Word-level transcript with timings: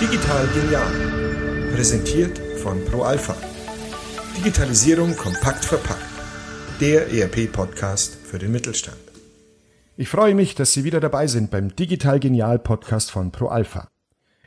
Digital 0.00 0.46
genial. 0.54 1.72
Präsentiert 1.74 2.38
von 2.62 2.84
ProAlpha. 2.84 3.34
Digitalisierung 4.38 5.16
kompakt 5.16 5.64
verpackt. 5.64 6.04
Der 6.80 7.12
ERP-Podcast 7.12 8.14
für 8.14 8.38
den 8.38 8.52
Mittelstand. 8.52 8.96
Ich 9.96 10.08
freue 10.08 10.36
mich, 10.36 10.54
dass 10.54 10.72
Sie 10.72 10.84
wieder 10.84 11.00
dabei 11.00 11.26
sind 11.26 11.50
beim 11.50 11.74
Digital 11.74 12.20
Genial 12.20 12.60
Podcast 12.60 13.10
von 13.10 13.32
ProAlpha. 13.32 13.88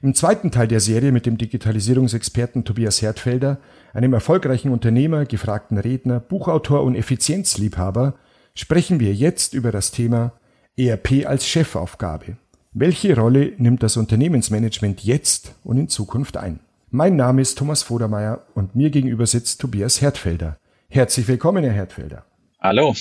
Im 0.02 0.16
zweiten 0.16 0.50
Teil 0.50 0.70
der 0.70 0.80
Serie 0.80 1.12
mit 1.12 1.26
dem 1.26 1.38
Digitalisierungsexperten 1.38 2.64
Tobias 2.64 3.02
Hertfelder, 3.02 3.60
einem 3.94 4.14
erfolgreichen 4.14 4.72
Unternehmer, 4.72 5.26
gefragten 5.26 5.78
Redner, 5.78 6.22
Buchautor 6.22 6.84
und 6.84 6.96
Effizienzliebhaber, 6.96 8.16
sprechen 8.56 9.02
wir 9.02 9.14
jetzt 9.14 9.54
über 9.54 9.74
das 9.74 9.92
Thema 9.92 10.32
ERP 10.76 11.28
als 11.28 11.46
Chefaufgabe. 11.46 12.38
Welche 12.72 13.16
Rolle 13.16 13.54
nimmt 13.58 13.84
das 13.84 13.96
Unternehmensmanagement 13.96 15.04
jetzt 15.04 15.54
und 15.64 15.78
in 15.78 15.88
Zukunft 15.88 16.36
ein? 16.36 16.62
Mein 16.90 17.16
Name 17.16 17.44
ist 17.44 17.60
Thomas 17.60 17.84
Vodermeier 17.84 18.42
und 18.56 18.76
mir 18.76 18.90
gegenüber 18.90 19.28
sitzt 19.28 19.62
Tobias 19.62 20.02
Hertfelder. 20.02 20.58
Herzlich 20.90 21.28
willkommen, 21.28 21.64
Herr 21.64 21.74
Hertfelder. 21.74 22.26
Hallo. 22.60 22.96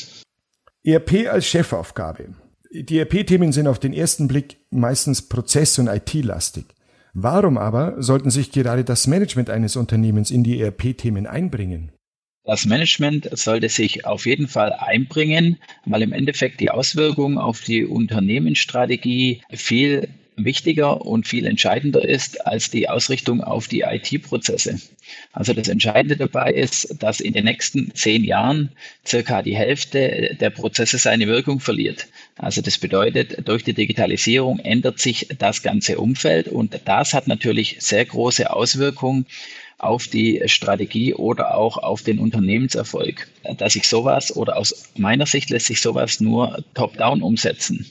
ERP 0.85 1.29
als 1.31 1.47
Chefaufgabe. 1.47 2.35
Die 2.71 2.98
ERP-Themen 2.98 3.53
sind 3.53 3.67
auf 3.67 3.79
den 3.79 3.95
ersten 3.95 4.29
Blick 4.29 4.59
meistens 4.70 5.23
Prozess- 5.23 5.79
und 5.79 5.89
IT-lastig. 5.89 6.67
Warum 7.15 7.57
aber 7.57 8.03
sollten 8.03 8.29
sich 8.29 8.53
gerade 8.53 8.84
das 8.84 9.07
Management 9.07 9.48
eines 9.48 9.77
Unternehmens 9.77 10.31
in 10.31 10.45
die 10.45 10.61
ERP-Themen 10.61 11.27
einbringen? 11.27 11.93
Das 12.45 12.67
Management 12.67 13.29
sollte 13.39 13.69
sich 13.69 14.05
auf 14.05 14.27
jeden 14.27 14.49
Fall 14.49 14.73
einbringen, 14.73 15.59
weil 15.85 16.03
im 16.03 16.13
Endeffekt 16.13 16.61
die 16.61 16.71
Auswirkungen 16.71 17.39
auf 17.39 17.61
die 17.61 17.85
Unternehmensstrategie 17.85 19.43
viel 19.53 20.09
wichtiger 20.37 21.03
und 21.03 21.27
viel 21.27 21.47
entscheidender 21.47 22.06
ist 22.06 22.47
als 22.47 22.70
die 22.70 22.89
Ausrichtung 22.89 23.43
auf 23.43 23.69
die 23.69 23.81
IT-Prozesse. 23.81 24.81
Also 25.33 25.53
das 25.53 25.69
Entscheidende 25.69 26.17
dabei 26.17 26.53
ist, 26.53 27.03
dass 27.03 27.20
in 27.20 27.33
den 27.33 27.45
nächsten 27.45 27.95
zehn 27.95 28.25
Jahren 28.25 28.71
circa 29.06 29.43
die 29.43 29.56
Hälfte 29.56 30.37
der 30.41 30.51
Prozesse 30.51 30.98
seine 30.98 31.27
Wirkung 31.27 31.61
verliert. 31.61 32.09
Also 32.37 32.62
das 32.62 32.79
bedeutet, 32.79 33.47
durch 33.47 33.65
die 33.65 33.75
Digitalisierung 33.75 34.59
ändert 34.59 34.98
sich 34.98 35.29
das 35.39 35.62
ganze 35.62 35.98
Umfeld 35.98 36.49
und 36.49 36.81
das 36.84 37.15
hat 37.15 37.28
natürlich 37.28 37.77
sehr 37.81 38.05
große 38.05 38.51
Auswirkungen 38.51 39.27
auf 39.78 40.06
die 40.06 40.41
Strategie 40.47 41.12
oder 41.12 41.56
auch 41.56 41.77
auf 41.77 42.03
den 42.03 42.19
Unternehmenserfolg. 42.19 43.28
Dass 43.59 43.75
ich 43.75 43.89
sowas 43.89 44.34
oder 44.34 44.56
aus 44.56 44.91
meiner 44.97 45.27
Sicht 45.27 45.51
lässt 45.51 45.67
sich 45.67 45.81
sowas 45.81 46.21
nur 46.21 46.65
top-down 46.75 47.21
umsetzen. 47.23 47.87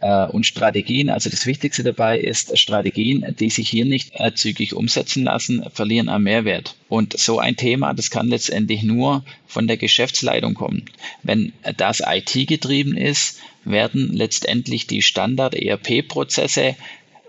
Äh, 0.00 0.26
und 0.26 0.46
Strategien, 0.46 1.10
also 1.10 1.28
das 1.28 1.46
Wichtigste 1.46 1.82
dabei 1.82 2.20
ist, 2.20 2.56
Strategien, 2.56 3.34
die 3.38 3.50
sich 3.50 3.68
hier 3.68 3.84
nicht 3.84 4.12
äh, 4.14 4.32
zügig 4.32 4.74
umsetzen 4.74 5.24
lassen, 5.24 5.64
verlieren 5.72 6.08
am 6.08 6.22
Mehrwert. 6.22 6.76
Und 6.88 7.18
so 7.18 7.40
ein 7.40 7.56
Thema, 7.56 7.94
das 7.94 8.10
kann 8.10 8.28
letztendlich 8.28 8.82
nur 8.84 9.24
von 9.46 9.66
der 9.66 9.76
Geschäftsleitung 9.76 10.54
kommen. 10.54 10.84
Wenn 11.24 11.52
das 11.76 12.00
IT 12.06 12.46
getrieben 12.46 12.96
ist, 12.96 13.40
werden 13.64 14.12
letztendlich 14.12 14.86
die 14.86 15.02
Standard-ERP-Prozesse 15.02 16.76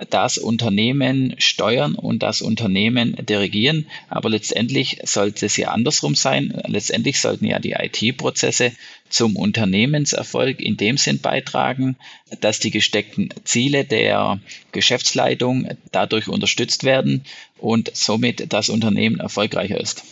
das 0.10 0.38
Unternehmen 0.38 1.36
steuern 1.38 1.96
und 1.96 2.24
das 2.24 2.42
Unternehmen 2.42 3.16
dirigieren. 3.26 3.88
Aber 4.08 4.30
letztendlich 4.30 5.02
sollte 5.04 5.46
es 5.46 5.58
ja 5.58 5.70
andersrum 5.70 6.16
sein. 6.16 6.62
Letztendlich 6.68 7.20
sollten 7.20 7.46
ja 7.46 7.60
die 7.60 7.74
IT-Prozesse 7.74 8.72
zum 9.10 9.36
Unternehmenserfolg 9.36 10.62
in 10.62 10.78
dem 10.78 10.98
Sinn 10.98 11.20
beitragen, 11.20 11.98
dass 12.42 12.60
die 12.60 12.72
gesteckten 12.72 13.34
Ziele 13.44 13.86
der 13.86 14.40
Geschäftsleitung 14.72 15.68
dadurch 15.92 16.28
unterstützt 16.28 16.84
werden 16.84 17.26
und 17.58 17.92
somit 17.94 18.54
das 18.54 18.70
Unternehmen 18.70 19.20
erfolgreicher 19.20 19.80
ist. 19.80 20.04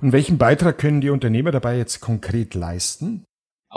Und 0.00 0.12
welchen 0.12 0.38
Beitrag 0.38 0.78
können 0.78 1.00
die 1.00 1.10
Unternehmer 1.10 1.50
dabei 1.50 1.76
jetzt 1.76 2.00
konkret 2.00 2.54
leisten? 2.54 3.24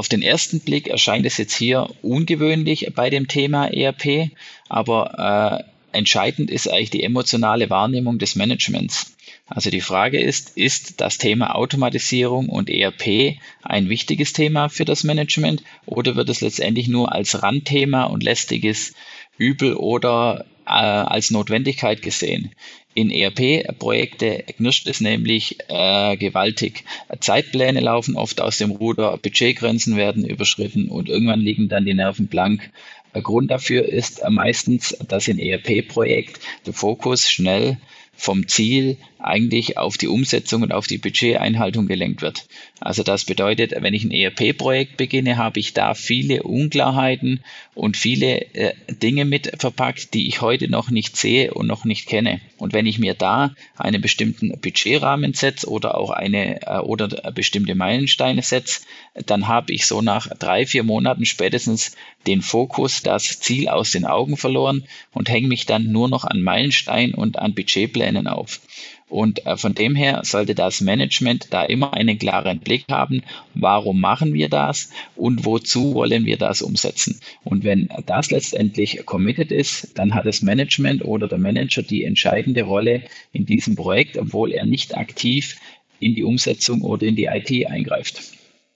Auf 0.01 0.09
den 0.09 0.23
ersten 0.23 0.62
Blick 0.62 0.88
erscheint 0.88 1.28
es 1.28 1.38
jetzt 1.38 1.56
hier 1.56 1.88
ungewöhnlich 2.01 2.88
bei 2.95 3.12
dem 3.12 3.28
Thema 3.28 3.67
ERP, 3.67 4.31
aber 4.67 5.63
äh, 5.94 5.95
entscheidend 5.95 6.50
ist 6.50 6.67
eigentlich 6.67 6.89
die 6.89 7.03
emotionale 7.03 7.69
Wahrnehmung 7.69 8.17
des 8.17 8.35
Managements. 8.35 9.16
Also 9.45 9.69
die 9.69 9.79
Frage 9.79 10.19
ist, 10.19 10.57
ist 10.57 11.01
das 11.01 11.19
Thema 11.19 11.53
Automatisierung 11.53 12.50
und 12.50 12.72
ERP 12.72 13.38
ein 13.62 13.89
wichtiges 13.89 14.34
Thema 14.34 14.69
für 14.69 14.85
das 14.85 15.03
Management 15.03 15.62
oder 15.85 16.16
wird 16.16 16.29
es 16.29 16.41
letztendlich 16.41 16.88
nur 16.88 17.12
als 17.12 17.44
Randthema 17.44 18.06
und 18.06 18.23
lästiges 18.23 18.95
Übel 19.38 19.75
oder 19.75 20.45
äh, 20.66 20.72
als 20.72 21.29
Notwendigkeit 21.29 22.01
gesehen? 22.01 22.56
In 22.94 23.09
ERP-Projekte 23.09 24.44
knirscht 24.57 24.88
es 24.88 25.00
nämlich 25.00 25.57
äh, 25.69 26.18
gewaltig. 26.18 26.84
Zeitpläne 27.19 27.79
laufen 27.79 28.18
oft 28.18 28.41
aus 28.41 28.57
dem 28.57 28.72
Ruder, 28.72 29.18
Budgetgrenzen 29.18 29.96
werden 29.96 30.25
überschritten 30.25 30.90
und 30.90 31.07
irgendwann 31.07 31.40
liegen 31.40 31.69
dann 31.69 31.85
die 31.85 31.94
Nerven 31.94 32.28
blank. 32.28 32.69
Grund 33.13 33.51
dafür 33.51 33.85
ist 33.85 34.22
meistens, 34.30 34.97
dass 35.07 35.28
in 35.28 35.40
ERP-Projekt 35.40 36.40
der 36.66 36.74
Fokus 36.74 37.30
schnell 37.30 37.78
vom 38.22 38.48
Ziel 38.48 38.98
eigentlich 39.18 39.80
auf 39.80 39.98
die 39.98 40.08
Umsetzung 40.08 40.62
und 40.62 40.72
auf 40.72 40.86
die 40.86 41.00
Budgeteinhaltung 41.00 41.88
gelenkt 41.88 42.22
wird. 42.22 42.46
Also 42.80 43.02
das 43.04 43.26
bedeutet, 43.26 43.74
wenn 43.80 43.94
ich 43.94 44.04
ein 44.04 44.12
ERP-Projekt 44.12 44.98
beginne, 44.98 45.38
habe 45.38 45.59
ich 45.59 45.74
da 45.74 45.94
viele 45.94 46.44
Unklarheiten 46.44 47.44
und 47.74 47.98
viele 47.98 48.42
äh, 48.54 48.74
Dinge 48.90 49.26
mit 49.26 49.52
verpackt, 49.60 50.14
die 50.14 50.28
ich 50.28 50.42
heute 50.42 50.70
noch 50.70 50.92
nicht 50.92 51.18
sehe 51.18 51.54
und 51.54 51.68
noch 51.68 51.86
nicht 51.86 52.08
kenne. 52.08 52.42
Und 52.58 52.74
wenn 52.74 52.86
ich 52.86 53.00
mir 53.00 53.14
da 53.14 53.56
einen 53.76 54.02
bestimmten 54.02 54.60
Budgetrahmen 54.60 55.34
setze 55.34 55.68
oder 55.68 55.98
auch 55.98 56.12
eine 56.12 56.62
äh, 56.62 56.80
oder 56.80 57.08
bestimmte 57.31 57.76
Meilensteine 57.76 58.42
setze, 58.42 58.81
dann 59.26 59.48
habe 59.48 59.74
ich 59.74 59.86
so 59.86 60.02
nach 60.02 60.28
drei, 60.28 60.66
vier 60.66 60.84
Monaten 60.84 61.26
spätestens 61.26 61.96
den 62.28 62.42
Fokus, 62.42 63.02
das 63.02 63.40
Ziel 63.40 63.68
aus 63.68 63.92
den 63.92 64.06
Augen 64.06 64.38
verloren 64.38 64.84
und 65.12 65.30
hänge 65.30 65.48
mich 65.48 65.66
dann 65.66 65.92
nur 65.92 66.08
noch 66.08 66.24
an 66.24 66.42
Meilenstein 66.42 67.14
und 67.14 67.40
an 67.40 67.54
Budgetplänen 67.54 68.11
auf. 68.18 68.62
Und 69.10 69.46
äh, 69.46 69.58
von 69.58 69.76
dem 69.76 69.96
her 69.96 70.22
sollte 70.24 70.56
das 70.56 70.80
Management 70.80 71.48
da 71.52 71.64
immer 71.64 71.94
einen 71.94 72.18
klaren 72.18 72.60
Blick 72.60 72.86
haben, 72.90 73.24
warum 73.54 74.00
machen 74.00 74.34
wir 74.34 74.48
das 74.48 74.90
und 75.16 75.46
wozu 75.46 75.94
wollen 75.94 76.26
wir 76.26 76.38
das 76.38 76.62
umsetzen. 76.62 77.20
Und 77.44 77.64
wenn 77.64 77.90
das 78.06 78.32
letztendlich 78.32 79.06
committed 79.06 79.52
ist, 79.52 79.98
dann 79.98 80.14
hat 80.14 80.26
das 80.26 80.42
Management 80.42 81.04
oder 81.04 81.28
der 81.28 81.40
Manager 81.40 81.84
die 81.84 82.06
entscheidende 82.06 82.64
Rolle 82.64 83.04
in 83.34 83.46
diesem 83.46 83.76
Projekt, 83.76 84.18
obwohl 84.18 84.54
er 84.54 84.66
nicht 84.66 84.96
aktiv 84.98 85.58
in 86.00 86.16
die 86.16 86.24
Umsetzung 86.24 86.82
oder 86.82 87.06
in 87.06 87.16
die 87.16 87.26
IT 87.26 87.68
eingreift. 87.68 88.22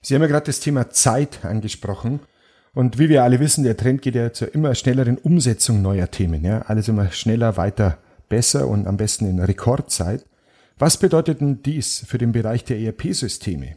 Sie 0.02 0.14
haben 0.14 0.22
ja 0.22 0.28
gerade 0.28 0.46
das 0.46 0.60
Thema 0.60 0.90
Zeit 0.90 1.44
angesprochen. 1.44 2.20
Und 2.74 2.98
wie 2.98 3.08
wir 3.08 3.24
alle 3.24 3.40
wissen, 3.40 3.64
der 3.64 3.76
Trend 3.76 4.02
geht 4.02 4.14
ja 4.14 4.34
zur 4.34 4.54
immer 4.54 4.74
schnelleren 4.74 5.16
Umsetzung 5.16 5.80
neuer 5.80 6.10
Themen. 6.10 6.44
Ja? 6.44 6.60
Alles 6.60 6.88
immer 6.88 7.10
schneller, 7.10 7.56
weiter, 7.56 7.98
besser 8.28 8.68
und 8.68 8.86
am 8.86 8.96
besten 8.96 9.28
in 9.28 9.40
Rekordzeit. 9.40 10.24
Was 10.78 10.98
bedeutet 10.98 11.40
denn 11.40 11.62
dies 11.62 12.04
für 12.06 12.18
den 12.18 12.32
Bereich 12.32 12.64
der 12.64 12.78
ERP-Systeme? 12.78 13.76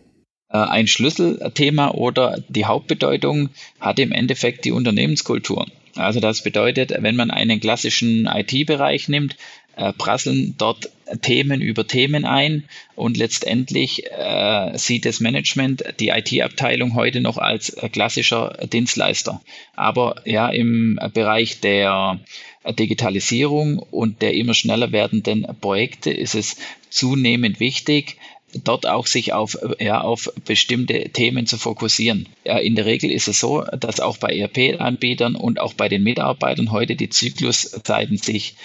Äh, 0.49 0.57
ein 0.57 0.87
Schlüsselthema 0.87 1.91
oder 1.91 2.43
die 2.49 2.65
Hauptbedeutung 2.65 3.49
hat 3.79 3.99
im 3.99 4.11
Endeffekt 4.11 4.65
die 4.65 4.71
Unternehmenskultur. 4.71 5.67
Also 5.95 6.19
das 6.19 6.43
bedeutet, 6.43 6.93
wenn 6.99 7.15
man 7.15 7.31
einen 7.31 7.59
klassischen 7.59 8.25
IT-Bereich 8.25 9.09
nimmt, 9.09 9.35
äh, 9.79 9.93
prasseln 9.93 10.55
dort 10.57 10.89
Themen 11.21 11.61
über 11.61 11.87
Themen 11.87 12.25
ein 12.25 12.65
und 12.95 13.15
letztendlich 13.15 14.03
äh, 14.11 14.77
sieht 14.77 15.05
das 15.05 15.21
Management 15.21 15.83
die 15.99 16.09
IT-Abteilung 16.09 16.95
heute 16.95 17.21
noch 17.21 17.37
als 17.37 17.69
äh, 17.69 17.87
klassischer 17.87 18.57
Dienstleister. 18.71 19.41
Aber 19.77 20.21
ja, 20.25 20.49
im 20.49 20.99
Bereich 21.13 21.61
der 21.61 22.19
Digitalisierung 22.67 23.79
und 23.79 24.21
der 24.21 24.33
immer 24.33 24.53
schneller 24.53 24.91
werdenden 24.91 25.47
Projekte 25.61 26.11
ist 26.11 26.35
es 26.35 26.57
zunehmend 26.89 27.61
wichtig, 27.61 28.17
dort 28.63 28.85
auch 28.85 29.07
sich 29.07 29.31
auf, 29.31 29.57
ja, 29.79 30.01
auf 30.01 30.31
bestimmte 30.45 31.09
Themen 31.09 31.45
zu 31.45 31.57
fokussieren. 31.57 32.27
Ja, 32.43 32.57
in 32.57 32.75
der 32.75 32.85
Regel 32.85 33.11
ist 33.11 33.27
es 33.27 33.39
so, 33.39 33.63
dass 33.79 33.99
auch 33.99 34.17
bei 34.17 34.35
ERP-Anbietern 34.35 35.35
und 35.35 35.59
auch 35.59 35.73
bei 35.73 35.87
den 35.87 36.03
Mitarbeitern 36.03 36.71
heute 36.71 36.95
die 36.95 37.09
Zykluszeiten 37.09 38.17
sich 38.17 38.55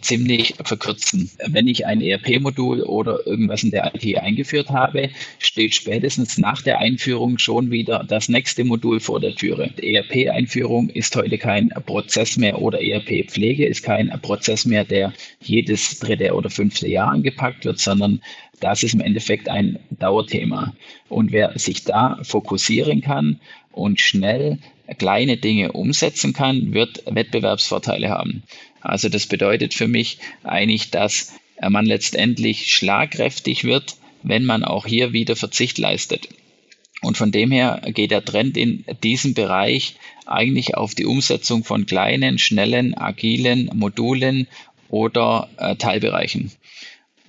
ziemlich 0.00 0.54
verkürzen. 0.64 1.30
Wenn 1.46 1.68
ich 1.68 1.86
ein 1.86 2.00
ERP-Modul 2.00 2.82
oder 2.82 3.26
irgendwas 3.26 3.62
in 3.62 3.70
der 3.70 3.92
IT 3.94 4.18
eingeführt 4.18 4.70
habe, 4.70 5.10
steht 5.38 5.74
spätestens 5.74 6.38
nach 6.38 6.62
der 6.62 6.78
Einführung 6.78 7.38
schon 7.38 7.70
wieder 7.70 8.04
das 8.08 8.28
nächste 8.28 8.64
Modul 8.64 9.00
vor 9.00 9.20
der 9.20 9.34
Türe. 9.34 9.70
ERP-Einführung 9.76 10.88
ist 10.90 11.14
heute 11.16 11.38
kein 11.38 11.68
Prozess 11.86 12.36
mehr 12.36 12.60
oder 12.60 12.80
ERP-Pflege 12.80 13.66
ist 13.66 13.82
kein 13.82 14.08
Prozess 14.22 14.64
mehr, 14.64 14.84
der 14.84 15.12
jedes 15.40 15.98
dritte 15.98 16.34
oder 16.34 16.50
fünfte 16.50 16.88
Jahr 16.88 17.10
angepackt 17.10 17.64
wird, 17.64 17.78
sondern 17.78 18.20
das 18.60 18.82
ist 18.82 18.94
im 18.94 19.00
Endeffekt 19.00 19.48
ein 19.48 19.78
Dauerthema. 19.90 20.74
Und 21.08 21.32
wer 21.32 21.58
sich 21.58 21.84
da 21.84 22.18
fokussieren 22.22 23.00
kann 23.00 23.40
und 23.72 24.00
schnell 24.00 24.58
kleine 24.98 25.36
Dinge 25.36 25.72
umsetzen 25.72 26.32
kann, 26.32 26.74
wird 26.74 27.02
Wettbewerbsvorteile 27.06 28.10
haben. 28.10 28.42
Also 28.80 29.08
das 29.08 29.26
bedeutet 29.26 29.74
für 29.74 29.88
mich 29.88 30.18
eigentlich, 30.42 30.90
dass 30.90 31.32
man 31.60 31.86
letztendlich 31.86 32.72
schlagkräftig 32.72 33.64
wird, 33.64 33.96
wenn 34.22 34.44
man 34.44 34.64
auch 34.64 34.86
hier 34.86 35.12
wieder 35.12 35.36
Verzicht 35.36 35.78
leistet. 35.78 36.28
Und 37.00 37.16
von 37.16 37.32
dem 37.32 37.50
her 37.50 37.82
geht 37.86 38.12
der 38.12 38.24
Trend 38.24 38.56
in 38.56 38.84
diesem 39.02 39.34
Bereich 39.34 39.96
eigentlich 40.24 40.76
auf 40.76 40.94
die 40.94 41.04
Umsetzung 41.04 41.64
von 41.64 41.86
kleinen, 41.86 42.38
schnellen, 42.38 42.96
agilen 42.96 43.70
Modulen 43.74 44.46
oder 44.88 45.48
äh, 45.56 45.74
Teilbereichen. 45.74 46.52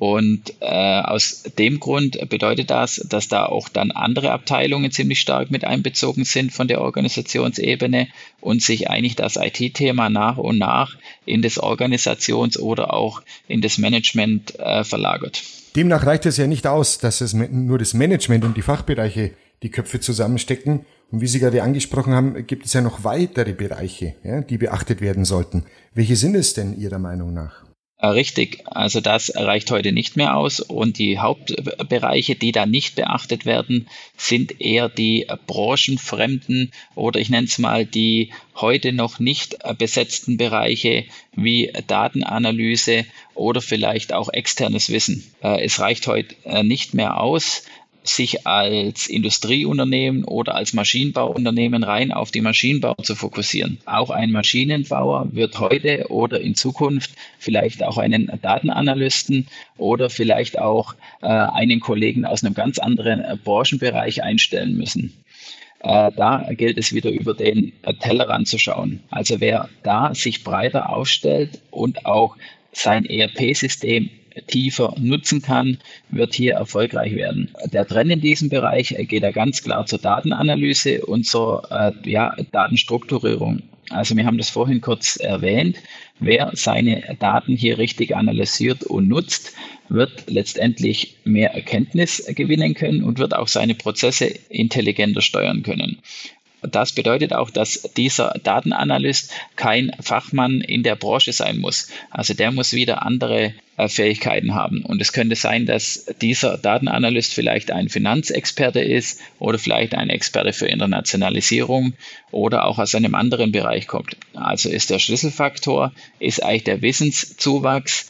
Und 0.06 0.56
äh, 0.60 0.66
aus 0.66 1.44
dem 1.58 1.80
Grund 1.80 2.18
bedeutet 2.28 2.70
das, 2.70 2.96
dass 3.08 3.30
da 3.30 3.46
auch 3.46 3.70
dann 3.70 3.92
andere 3.92 4.34
Abteilungen 4.34 4.92
ziemlich 4.92 5.22
stark 5.22 5.50
mit 5.50 5.64
einbezogen 5.64 6.26
sind 6.26 6.52
von 6.52 6.68
der 6.68 6.82
Organisationsebene 6.82 8.10
und 8.42 8.62
sich 8.62 8.90
eigentlich 8.90 9.16
das 9.16 9.38
IT-Thema 9.38 10.10
nach 10.10 10.36
und 10.38 10.58
nach 10.58 10.98
in 11.26 11.42
das 11.42 11.58
Organisations- 11.58 12.60
oder 12.60 12.94
auch 12.94 13.22
in 13.48 13.62
das 13.62 13.78
Management 13.78 14.60
äh, 14.60 14.84
verlagert. 14.84 15.42
Demnach 15.78 16.06
reicht 16.06 16.26
es 16.26 16.36
ja 16.36 16.48
nicht 16.48 16.68
aus, 16.68 16.98
dass 16.98 17.22
es 17.22 17.34
nur 17.34 17.80
das 17.80 17.94
Management 17.94 18.44
und 18.44 18.58
die 18.58 18.62
Fachbereiche 18.62 19.32
die 19.62 19.70
Köpfe 19.70 20.02
zusammenstecken. 20.02 20.86
Und 21.14 21.22
wie 21.22 21.28
Sie 21.28 21.40
gerade 21.40 21.64
angesprochen 21.64 22.12
haben, 22.12 22.46
gibt 22.46 22.66
es 22.66 22.74
ja 22.74 22.82
noch 22.82 23.06
weitere 23.06 23.54
Bereiche, 23.54 24.16
ja, 24.26 24.42
die 24.42 24.58
beachtet 24.58 25.00
werden 25.00 25.24
sollten. 25.24 25.64
Welche 25.94 26.18
sind 26.18 26.36
es 26.36 26.54
denn 26.54 26.78
Ihrer 26.78 27.00
Meinung 27.00 27.34
nach? 27.34 27.64
Äh, 28.04 28.08
richtig, 28.08 28.64
also 28.66 29.00
das 29.00 29.32
reicht 29.34 29.72
heute 29.72 29.94
nicht 29.94 30.18
mehr 30.18 30.36
aus. 30.36 30.60
Und 30.60 30.98
die 31.00 31.20
Hauptbereiche, 31.20 32.36
die 32.36 32.52
da 32.52 32.66
nicht 32.66 32.96
beachtet 32.96 33.46
werden, 33.46 33.88
sind 34.18 34.60
eher 34.60 34.90
die 34.90 35.26
branchenfremden 35.48 36.72
oder 36.96 37.22
ich 37.22 37.30
nenne 37.30 37.48
es 37.48 37.60
mal 37.60 37.86
die 37.86 38.32
heute 38.56 38.92
noch 38.92 39.20
nicht 39.20 39.56
besetzten 39.78 40.36
Bereiche 40.36 41.06
wie 41.32 41.72
Datenanalyse 41.88 43.06
oder 43.36 43.62
vielleicht 43.62 44.12
auch 44.12 44.28
externes 44.28 44.90
Wissen. 44.90 45.24
Äh, 45.42 45.64
es 45.64 45.80
reicht 45.80 46.06
heute 46.08 46.36
äh, 46.44 46.62
nicht 46.62 46.94
mehr 46.94 47.22
aus, 47.22 47.64
sich 48.04 48.46
als 48.46 49.08
Industrieunternehmen 49.08 50.26
oder 50.26 50.56
als 50.56 50.74
Maschinenbauunternehmen 50.74 51.84
rein 51.84 52.12
auf 52.12 52.32
die 52.32 52.42
Maschinenbau 52.42 52.96
zu 52.96 53.16
fokussieren. 53.16 53.80
Auch 53.86 54.10
ein 54.10 54.32
Maschinenbauer 54.32 55.30
wird 55.32 55.60
heute 55.60 56.08
oder 56.10 56.42
in 56.42 56.56
Zukunft 56.56 57.12
vielleicht 57.40 57.84
auch 57.84 57.98
einen 57.98 58.30
Datenanalysten 58.42 59.48
oder 59.78 60.10
vielleicht 60.10 60.60
auch 60.60 60.96
äh, 61.22 61.28
einen 61.28 61.80
Kollegen 61.80 62.26
aus 62.26 62.44
einem 62.44 62.54
ganz 62.54 62.78
anderen 62.78 63.22
äh, 63.22 63.38
Branchenbereich 63.42 64.22
einstellen 64.22 64.76
müssen. 64.76 65.14
Äh, 65.80 66.12
da 66.16 66.50
gilt 66.52 66.78
es 66.78 66.94
wieder 66.94 67.10
über 67.10 67.34
den 67.34 67.74
äh, 67.84 67.94
Tellerrand 67.94 68.48
zu 68.48 68.58
schauen. 68.58 69.02
Also 69.12 69.40
wer 69.40 69.70
da 69.84 70.14
sich 70.14 70.44
breiter 70.44 70.90
aufstellt 70.90 71.62
und 71.72 72.06
auch 72.06 72.36
sein 72.72 73.06
ERP-System 73.06 74.10
tiefer 74.48 74.96
nutzen 74.98 75.42
kann, 75.42 75.78
wird 76.10 76.34
hier 76.34 76.54
erfolgreich 76.54 77.16
werden. 77.16 77.54
Der 77.72 77.88
Trend 77.88 78.12
in 78.12 78.22
diesem 78.22 78.50
Bereich 78.50 78.96
geht 79.08 79.24
ja 79.24 79.32
ganz 79.32 79.64
klar 79.64 79.86
zur 79.86 80.00
Datenanalyse 80.00 81.06
und 81.06 81.26
zur 81.26 81.72
äh, 81.72 81.92
ja, 82.10 82.36
Datenstrukturierung. 82.52 83.64
Also 83.90 84.16
wir 84.16 84.26
haben 84.26 84.38
das 84.38 84.50
vorhin 84.50 84.82
kurz 84.82 85.18
erwähnt. 85.18 85.78
Wer 86.20 86.52
seine 86.54 87.16
Daten 87.20 87.56
hier 87.56 87.78
richtig 87.78 88.16
analysiert 88.16 88.84
und 88.84 89.08
nutzt, 89.08 89.54
wird 89.90 90.24
letztendlich 90.28 91.18
mehr 91.26 91.54
Erkenntnis 91.54 92.24
gewinnen 92.36 92.74
können 92.74 93.04
und 93.04 93.20
wird 93.20 93.36
auch 93.36 93.48
seine 93.48 93.76
Prozesse 93.76 94.26
intelligenter 94.50 95.22
steuern 95.22 95.64
können. 95.64 96.00
Das 96.70 96.94
bedeutet 96.94 97.34
auch, 97.34 97.50
dass 97.50 97.90
dieser 97.98 98.36
Datenanalyst 98.44 99.32
kein 99.56 99.92
Fachmann 100.02 100.62
in 100.62 100.84
der 100.84 100.96
Branche 100.96 101.34
sein 101.34 101.60
muss. 101.60 101.90
Also 102.10 102.34
der 102.34 102.52
muss 102.52 102.74
wieder 102.74 103.04
andere 103.04 103.54
äh, 103.78 103.88
Fähigkeiten 103.88 104.56
haben. 104.56 104.84
Und 104.84 105.02
es 105.02 105.14
könnte 105.14 105.36
sein, 105.36 105.66
dass 105.66 106.06
dieser 106.22 106.58
Datenanalyst 106.58 107.34
vielleicht 107.34 107.72
ein 107.72 107.90
Finanzexperte 107.90 108.82
ist 108.82 109.20
oder 109.40 109.60
vielleicht 109.60 109.96
ein 109.96 110.10
Experte 110.10 110.54
für 110.54 110.68
Internationalisierung 110.68 111.94
oder 112.32 112.66
auch 112.66 112.80
aus 112.80 112.96
einem 112.96 113.16
anderen 113.16 113.52
Bereich 113.52 113.88
kommt. 113.88 114.18
Also 114.34 114.70
ist 114.70 114.90
der 114.90 115.00
Schlüsselfaktor, 115.00 115.92
ist 116.20 116.44
eigentlich 116.44 116.64
der 116.64 116.82
Wissenszuwachs 116.82 118.10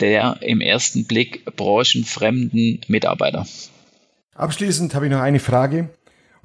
der 0.00 0.38
im 0.40 0.60
ersten 0.60 1.04
Blick 1.04 1.44
branchenfremden 1.56 2.80
Mitarbeiter. 2.88 3.46
Abschließend 4.34 4.94
habe 4.94 5.06
ich 5.06 5.12
noch 5.12 5.20
eine 5.20 5.40
Frage. 5.40 5.88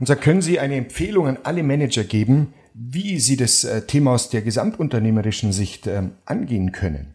Und 0.01 0.07
zwar 0.07 0.15
können 0.15 0.42
Sie 0.42 0.59
eine 0.59 0.77
Empfehlung 0.77 1.27
an 1.27 1.38
alle 1.44 1.62
Manager 1.62 2.03
geben, 2.03 2.56
wie 2.74 3.19
sie 3.19 3.38
das 3.38 3.63
äh, 3.63 3.86
Thema 3.86 4.13
aus 4.13 4.31
der 4.31 4.42
gesamtunternehmerischen 4.42 5.53
Sicht 5.53 5.86
ähm, 5.86 6.13
angehen 6.25 6.71
können. 6.71 7.13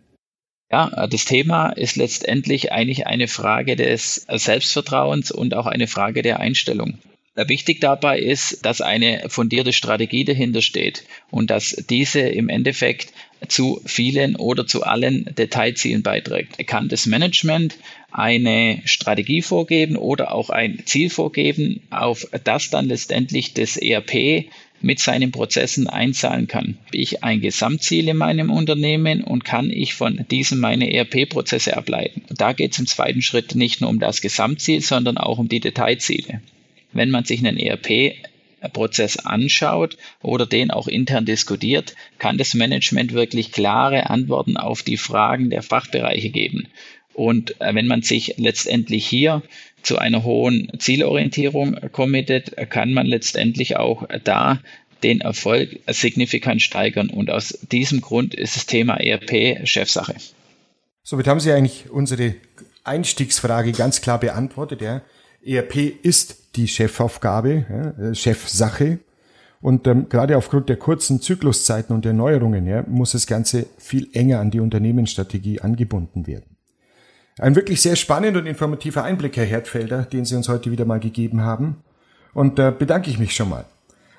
Ja, 0.71 1.09
das 1.09 1.25
Thema 1.25 1.71
ist 1.71 1.97
letztendlich 1.97 2.71
eigentlich 2.71 3.09
eine 3.09 3.27
Frage 3.27 3.75
des 3.75 4.25
Selbstvertrauens 4.31 5.33
und 5.33 5.55
auch 5.55 5.67
eine 5.67 5.89
Frage 5.89 6.23
der 6.23 6.39
Einstellung. 6.39 6.99
Wichtig 7.37 7.83
dabei 7.83 8.19
ist, 8.19 8.65
dass 8.65 8.81
eine 8.81 9.29
fundierte 9.29 9.75
Strategie 9.75 10.25
dahinter 10.25 10.63
steht 10.63 11.05
und 11.31 11.51
dass 11.51 11.85
diese 11.91 12.21
im 12.21 12.49
Endeffekt 12.49 13.13
zu 13.49 13.83
vielen 13.85 14.37
oder 14.37 14.67
zu 14.67 14.85
allen 14.85 15.27
Detailzielen 15.37 16.03
beiträgt. 16.03 16.67
Kann 16.67 16.89
das 16.89 17.05
Management 17.05 17.77
eine 18.11 18.81
Strategie 18.87 19.43
vorgeben 19.43 19.97
oder 19.97 20.33
auch 20.33 20.49
ein 20.49 20.83
Ziel 20.87 21.11
vorgeben, 21.11 21.83
auf 21.91 22.27
das 22.45 22.71
dann 22.71 22.87
letztendlich 22.87 23.53
das 23.53 23.77
ERP 23.77 24.47
mit 24.81 24.99
seinen 25.01 25.31
Prozessen 25.31 25.89
einzahlen 25.89 26.47
kann. 26.47 26.79
Habe 26.87 26.97
ich 26.97 27.23
ein 27.23 27.43
Gesamtziel 27.43 28.09
in 28.09 28.17
meinem 28.17 28.51
Unternehmen 28.51 29.23
und 29.23 29.45
kann 29.45 29.71
ich 29.71 29.93
von 29.93 30.25
diesem 30.31 30.59
meine 30.59 30.93
ERP-Prozesse 30.93 31.77
ableiten. 31.77 32.23
Da 32.31 32.55
geht 32.55 32.73
es 32.73 32.79
im 32.79 32.87
zweiten 32.87 33.21
Schritt 33.21 33.55
nicht 33.55 33.83
nur 33.83 33.91
um 33.91 33.99
das 33.99 34.23
Gesamtziel, 34.23 34.81
sondern 34.81 35.19
auch 35.19 35.39
um 35.39 35.49
die 35.49 35.61
Detailziele. 35.61 36.41
Wenn 36.97 37.11
man 37.11 37.25
sich 37.25 37.41
einen 37.41 37.59
ERP 37.59 38.17
Prozess 38.73 39.19
anschaut 39.19 39.97
oder 40.23 40.47
den 40.47 40.71
auch 40.71 40.89
intern 40.89 41.25
diskutiert, 41.25 41.95
kann 42.19 42.39
das 42.39 42.55
Management 42.55 43.13
wirklich 43.13 43.53
klare 43.53 44.11
Antworten 44.11 44.57
auf 44.57 44.83
die 44.83 44.97
Fragen 44.97 45.51
der 45.51 45.63
Fachbereiche 45.63 46.31
geben. 46.31 46.69
Und 47.13 47.61
äh, 47.61 47.75
wenn 47.75 47.87
man 47.87 48.03
sich 48.03 48.35
letztendlich 48.37 49.07
hier 49.07 49.43
zu 49.83 49.99
einer 49.99 50.25
hohen 50.25 50.71
Zielorientierung 50.79 51.77
committet, 51.93 52.57
kann 52.71 52.93
man 52.93 53.07
letztendlich 53.07 53.77
auch 53.77 54.07
da 54.25 54.61
den 55.03 55.21
Erfolg 55.21 55.79
signifikant 55.87 56.61
steigern. 56.61 57.09
Und 57.09 57.31
aus 57.31 57.59
diesem 57.71 58.01
Grund 58.01 58.35
ist 58.35 58.57
das 58.57 58.67
Thema 58.67 58.97
ERP 58.97 59.67
Chefsache. 59.67 60.17
Somit 61.03 61.29
haben 61.29 61.41
Sie 61.41 61.53
eigentlich 61.53 61.89
unsere 61.89 62.35
Einstiegsfrage 62.85 63.73
ganz 63.73 64.01
klar 64.01 64.19
beantwortet. 64.19 64.83
Ja. 64.83 65.03
ERP 65.47 65.77
ist 66.03 66.57
die 66.57 66.67
Chefaufgabe, 66.67 67.67
ja, 67.69 68.09
äh, 68.09 68.15
Chefsache. 68.15 68.99
Und 69.61 69.87
ähm, 69.87 70.09
gerade 70.09 70.37
aufgrund 70.37 70.69
der 70.69 70.77
kurzen 70.77 71.21
Zykluszeiten 71.21 71.95
und 71.95 72.05
der 72.05 72.13
Neuerungen 72.13 72.67
ja, 72.67 72.85
muss 72.87 73.13
das 73.13 73.27
Ganze 73.27 73.67
viel 73.79 74.09
enger 74.13 74.41
an 74.41 74.51
die 74.51 74.61
Unternehmensstrategie 74.61 75.61
angebunden 75.61 76.27
werden. 76.27 76.57
Ein 77.39 77.55
wirklich 77.55 77.83
sehr 77.83 77.97
spannender 77.97 78.41
und 78.41 78.47
informativer 78.47 79.05
Einblick, 79.05 79.37
Herr 79.37 79.45
Herdfelder, 79.45 80.03
den 80.03 80.25
Sie 80.25 80.37
uns 80.37 80.49
heute 80.49 80.71
wieder 80.71 80.85
mal 80.85 81.01
gegeben 81.01 81.43
haben. 81.43 81.83
Und 82.33 82.59
da 82.59 82.69
äh, 82.69 82.73
bedanke 82.73 83.11
ich 83.11 83.19
mich 83.19 83.35
schon 83.35 83.49
mal. 83.49 83.65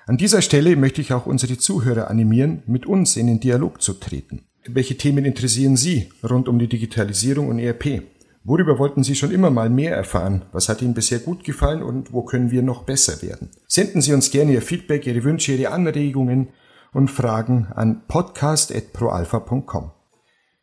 An 0.05 0.17
dieser 0.17 0.41
Stelle 0.41 0.75
möchte 0.75 1.01
ich 1.01 1.11
auch 1.13 1.25
unsere 1.25 1.57
Zuhörer 1.57 2.09
animieren, 2.09 2.63
mit 2.65 2.85
uns 2.85 3.17
in 3.17 3.27
den 3.27 3.39
Dialog 3.39 3.81
zu 3.81 3.93
treten. 3.93 4.43
Welche 4.65 4.97
Themen 4.97 5.25
interessieren 5.25 5.77
Sie 5.77 6.09
rund 6.27 6.47
um 6.47 6.59
die 6.59 6.67
Digitalisierung 6.67 7.49
und 7.49 7.59
ERP? 7.59 8.03
Worüber 8.47 8.79
wollten 8.79 9.03
Sie 9.03 9.15
schon 9.15 9.31
immer 9.31 9.49
mal 9.49 9.69
mehr 9.69 9.93
erfahren? 9.93 10.45
Was 10.53 10.69
hat 10.69 10.81
Ihnen 10.81 10.93
bisher 10.93 11.19
gut 11.19 11.43
gefallen 11.43 11.83
und 11.83 12.13
wo 12.13 12.23
können 12.23 12.49
wir 12.49 12.61
noch 12.61 12.83
besser 12.83 13.21
werden? 13.21 13.51
Senden 13.67 14.01
Sie 14.01 14.13
uns 14.13 14.31
gerne 14.31 14.53
Ihr 14.53 14.61
Feedback, 14.61 15.05
Ihre 15.05 15.25
Wünsche, 15.25 15.51
Ihre 15.51 15.73
Anregungen 15.73 16.47
und 16.93 17.09
Fragen 17.11 17.67
an 17.75 18.03
podcast.proalpha.com. 18.07 19.91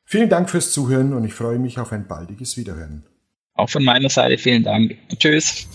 Vielen 0.07 0.31
Dank 0.31 0.49
fürs 0.49 0.73
Zuhören 0.73 1.12
und 1.12 1.26
ich 1.26 1.35
freue 1.35 1.59
mich 1.59 1.79
auf 1.79 1.93
ein 1.93 2.09
baldiges 2.09 2.57
Wiederhören. 2.57 3.05
Auch 3.53 3.69
von 3.69 3.85
meiner 3.85 4.09
Seite 4.09 4.38
vielen 4.38 4.62
Dank. 4.62 4.97
Tschüss. 5.19 5.69